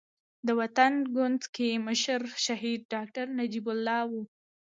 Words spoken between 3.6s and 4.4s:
الله وو.